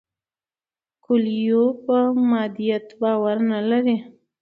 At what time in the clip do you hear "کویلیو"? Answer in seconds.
1.03-1.63